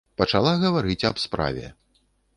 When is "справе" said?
1.27-1.65